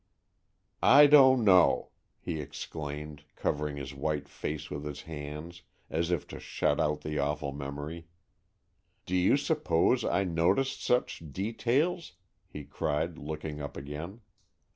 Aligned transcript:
"I 0.81 1.05
don't 1.05 1.43
know!" 1.43 1.91
he 2.19 2.41
exclaimed, 2.41 3.23
covering 3.35 3.77
his 3.77 3.93
white 3.93 4.27
face 4.27 4.71
with 4.71 4.83
his 4.83 5.03
hands, 5.03 5.61
as 5.91 6.09
if 6.09 6.25
to 6.29 6.39
shut 6.39 6.79
out 6.79 7.01
the 7.01 7.19
awful 7.19 7.51
memory. 7.51 8.07
"Do 9.05 9.15
you 9.15 9.37
suppose 9.37 10.03
I 10.03 10.23
noticed 10.23 10.83
such 10.83 11.21
details?" 11.31 12.13
he 12.47 12.63
cried, 12.63 13.19
looking 13.19 13.61
up 13.61 13.77
again. 13.77 14.21